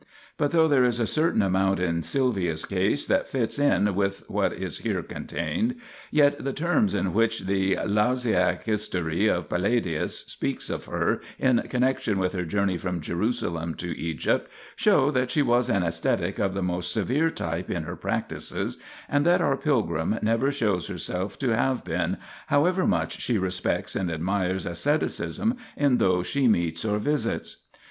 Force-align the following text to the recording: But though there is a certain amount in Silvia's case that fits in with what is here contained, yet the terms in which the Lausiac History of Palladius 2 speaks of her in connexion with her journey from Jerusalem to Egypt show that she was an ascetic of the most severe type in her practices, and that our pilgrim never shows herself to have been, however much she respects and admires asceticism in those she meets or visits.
But 0.35 0.49
though 0.49 0.67
there 0.67 0.83
is 0.83 0.99
a 0.99 1.05
certain 1.05 1.43
amount 1.43 1.79
in 1.79 2.01
Silvia's 2.01 2.65
case 2.65 3.05
that 3.05 3.27
fits 3.27 3.59
in 3.59 3.93
with 3.93 4.23
what 4.27 4.51
is 4.51 4.79
here 4.79 5.03
contained, 5.03 5.75
yet 6.09 6.43
the 6.43 6.53
terms 6.53 6.95
in 6.95 7.13
which 7.13 7.41
the 7.41 7.75
Lausiac 7.85 8.63
History 8.63 9.27
of 9.27 9.47
Palladius 9.47 10.23
2 10.23 10.29
speaks 10.31 10.69
of 10.71 10.85
her 10.85 11.21
in 11.37 11.59
connexion 11.69 12.17
with 12.17 12.33
her 12.33 12.45
journey 12.45 12.77
from 12.77 12.99
Jerusalem 12.99 13.75
to 13.75 13.95
Egypt 13.95 14.49
show 14.75 15.11
that 15.11 15.29
she 15.29 15.43
was 15.43 15.69
an 15.69 15.83
ascetic 15.83 16.39
of 16.39 16.55
the 16.55 16.63
most 16.63 16.91
severe 16.91 17.29
type 17.29 17.69
in 17.69 17.83
her 17.83 17.95
practices, 17.95 18.77
and 19.07 19.23
that 19.27 19.39
our 19.39 19.55
pilgrim 19.55 20.17
never 20.23 20.51
shows 20.51 20.87
herself 20.87 21.37
to 21.37 21.55
have 21.55 21.83
been, 21.83 22.17
however 22.47 22.87
much 22.87 23.21
she 23.21 23.37
respects 23.37 23.95
and 23.95 24.09
admires 24.09 24.65
asceticism 24.65 25.57
in 25.77 25.99
those 25.99 26.25
she 26.25 26.47
meets 26.47 26.83
or 26.83 26.97
visits. 26.97 27.57